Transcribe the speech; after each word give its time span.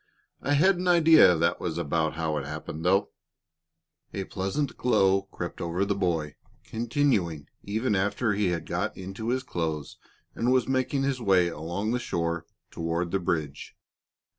"I 0.41 0.53
had 0.53 0.77
an 0.77 0.87
idea 0.87 1.35
that 1.35 1.59
was 1.61 1.77
about 1.77 2.15
how 2.15 2.35
it 2.37 2.43
happened, 2.43 2.83
though." 2.83 3.11
A 4.15 4.23
pleasant 4.23 4.75
glow 4.75 5.27
crept 5.31 5.61
over 5.61 5.85
the 5.85 5.93
boy, 5.93 6.37
continuing 6.63 7.47
even 7.61 7.93
after 7.95 8.33
he 8.33 8.47
had 8.47 8.65
got 8.65 8.97
into 8.97 9.29
his 9.29 9.43
clothes 9.43 9.99
and 10.33 10.51
was 10.51 10.67
making 10.67 11.03
his 11.03 11.21
way 11.21 11.49
along 11.49 11.91
the 11.91 11.99
shore 11.99 12.47
toward 12.71 13.11
the 13.11 13.19
bridge. 13.19 13.75